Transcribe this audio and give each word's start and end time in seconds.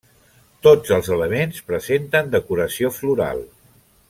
Tots 0.67 0.93
els 0.97 1.09
elements 1.17 1.59
presenten 1.69 2.33
decoració 2.39 2.95
floral. 3.01 3.47